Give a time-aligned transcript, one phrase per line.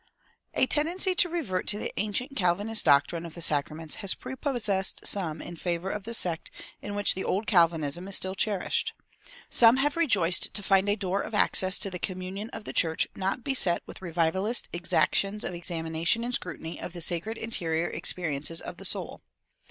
[0.55, 5.43] A tendency to revert to the ancient Calvinist doctrine of the sacraments has prepossessed some
[5.43, 6.49] in favor of that sect
[6.81, 8.93] in which the old Calvinism is still cherished.
[9.51, 13.07] Some have rejoiced to find a door of access to the communion of the church
[13.15, 18.77] not beset with revivalist exactions of examination and scrutiny of the sacred interior experiences of
[18.77, 19.21] the soul.